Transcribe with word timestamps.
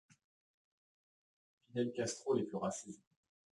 Fidel 1.67 1.93
Castro 2.01 2.33
les 2.41 2.47
fera 2.57 2.71
saisir. 2.81 2.99